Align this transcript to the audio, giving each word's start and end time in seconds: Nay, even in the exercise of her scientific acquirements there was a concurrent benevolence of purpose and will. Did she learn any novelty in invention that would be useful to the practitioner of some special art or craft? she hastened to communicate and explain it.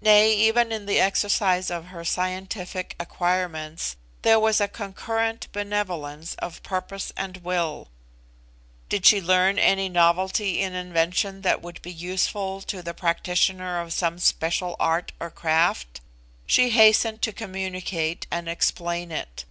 Nay, 0.00 0.32
even 0.34 0.72
in 0.72 0.86
the 0.86 0.98
exercise 0.98 1.70
of 1.70 1.88
her 1.88 2.06
scientific 2.06 2.96
acquirements 2.98 3.96
there 4.22 4.40
was 4.40 4.62
a 4.62 4.66
concurrent 4.66 5.46
benevolence 5.52 6.34
of 6.36 6.62
purpose 6.62 7.12
and 7.18 7.36
will. 7.44 7.90
Did 8.88 9.04
she 9.04 9.20
learn 9.20 9.58
any 9.58 9.90
novelty 9.90 10.58
in 10.62 10.72
invention 10.72 11.42
that 11.42 11.60
would 11.60 11.82
be 11.82 11.92
useful 11.92 12.62
to 12.62 12.80
the 12.82 12.94
practitioner 12.94 13.78
of 13.82 13.92
some 13.92 14.18
special 14.18 14.74
art 14.80 15.12
or 15.20 15.30
craft? 15.30 16.00
she 16.46 16.70
hastened 16.70 17.20
to 17.20 17.30
communicate 17.34 18.26
and 18.30 18.48
explain 18.48 19.10
it. 19.12 19.44